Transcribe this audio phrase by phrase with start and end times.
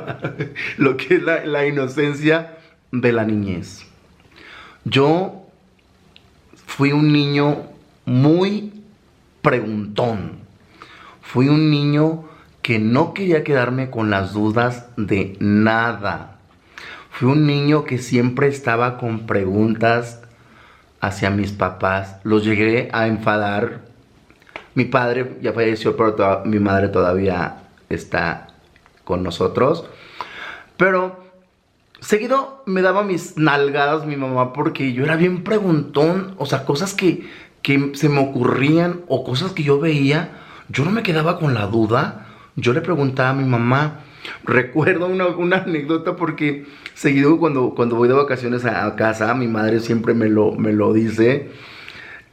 [0.76, 2.58] lo que es la, inocencia
[2.90, 3.84] de la niñez.
[4.84, 5.46] Yo
[6.66, 7.62] fui un niño
[8.04, 8.72] muy
[9.40, 10.42] preguntón.
[11.20, 12.24] Fui un niño
[12.62, 16.36] que no quería quedarme con las dudas de nada.
[17.10, 20.22] Fui un niño que siempre estaba con preguntas
[21.00, 22.16] hacia mis papás.
[22.22, 23.80] Los llegué a enfadar.
[24.74, 28.51] Mi padre ya falleció, pero mi madre todavía está
[29.04, 29.84] con nosotros.
[30.76, 31.20] Pero
[32.00, 36.34] seguido me daba mis nalgadas mi mamá porque yo era bien preguntón.
[36.38, 37.28] O sea, cosas que,
[37.62, 40.38] que se me ocurrían o cosas que yo veía.
[40.68, 42.26] Yo no me quedaba con la duda.
[42.56, 44.00] Yo le preguntaba a mi mamá.
[44.44, 50.14] Recuerdo una, anécdota porque seguido cuando, cuando voy de vacaciones a, casa, mi madre siempre
[50.14, 51.50] me lo, me lo dice,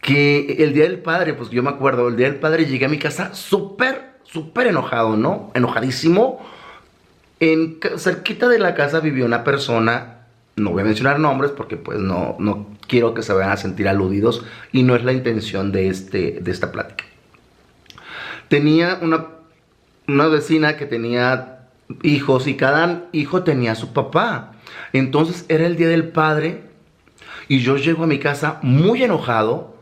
[0.00, 2.88] que el Día del Padre, pues yo me acuerdo, el Día del Padre llegué a
[2.88, 5.50] mi casa súper, súper enojado, ¿no?
[5.54, 6.40] Enojadísimo.
[7.42, 10.18] En, cerquita de la casa vivió una persona,
[10.54, 13.88] no voy a mencionar nombres porque pues no, no quiero que se vayan a sentir
[13.88, 17.02] aludidos y no es la intención de, este, de esta plática.
[18.46, 19.26] Tenía una,
[20.06, 21.66] una vecina que tenía
[22.04, 24.52] hijos y cada hijo tenía su papá.
[24.92, 26.62] Entonces era el día del padre
[27.48, 29.76] y yo llego a mi casa muy enojado,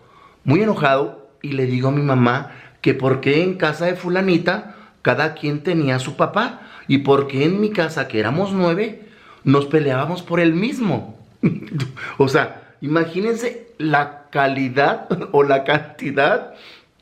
[0.45, 4.77] muy enojado y le digo a mi mamá que por qué en casa de fulanita
[5.03, 9.09] cada quien tenía su papá y por qué en mi casa que éramos nueve
[9.45, 11.19] nos peleábamos por el mismo.
[12.19, 16.55] o sea, imagínense la calidad o la cantidad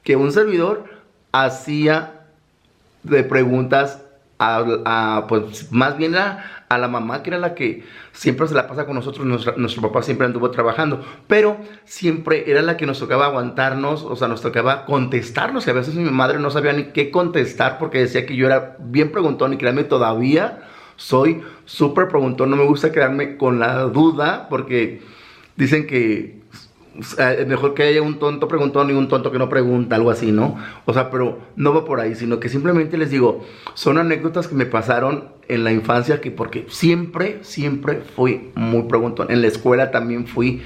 [0.02, 0.84] que un servidor
[1.32, 2.22] hacía
[3.02, 4.02] de preguntas
[4.39, 8.69] a, pues más bien a, a, la mamá que era la que siempre se la
[8.69, 13.27] pasa con nosotros, nuestro papá siempre anduvo trabajando, pero siempre era la que nos tocaba
[13.27, 17.11] aguantarnos, o sea, nos tocaba contestarnos y a veces mi madre no sabía ni qué
[17.11, 20.61] contestar porque decía que yo era bien preguntón y créanme todavía
[20.97, 25.00] soy súper preguntón, no me gusta quedarme con la duda porque
[25.56, 26.41] dicen que
[27.47, 30.56] mejor que haya un tonto preguntón y un tonto que no pregunta, algo así, ¿no?
[30.84, 33.44] O sea, pero no va por ahí, sino que simplemente les digo,
[33.75, 39.31] son anécdotas que me pasaron en la infancia, que porque siempre, siempre fui muy preguntón.
[39.31, 40.62] En la escuela también fui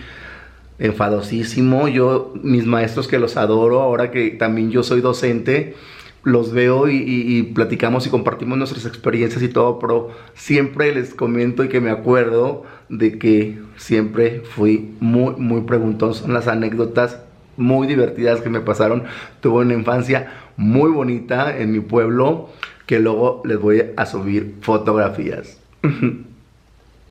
[0.79, 1.89] enfadosísimo.
[1.89, 5.75] Yo, mis maestros que los adoro, ahora que también yo soy docente,
[6.25, 11.69] los veo y, platicamos y compartimos nuestras experiencias y todo, pero siempre les comento y
[11.69, 16.15] que me acuerdo de que siempre fui muy, muy preguntón.
[16.15, 17.21] Son las anécdotas
[17.57, 19.05] muy divertidas que me pasaron.
[19.41, 22.49] Tuve una infancia muy bonita en mi pueblo
[22.87, 25.61] que luego les voy a subir fotografías.